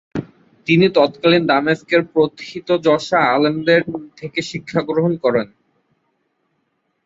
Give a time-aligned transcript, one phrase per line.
[0.67, 3.81] তিনি তৎকালীন দামেস্কের প্রথিতযশা আলেমদের
[4.17, 5.47] থেকে শিক্ষাগ্রহণ করেন।